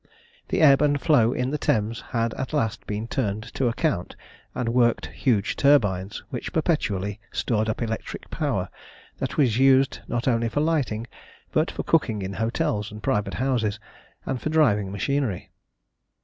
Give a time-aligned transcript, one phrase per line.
[0.49, 4.15] The ebb and flow in the Thames had at last been turned to account,
[4.55, 8.67] and worked huge turbines which perpetually stored up electric power
[9.19, 11.05] that was used not only for lighting,
[11.51, 13.79] but for cooking in hotels and private houses,
[14.25, 15.51] and for driving machinery.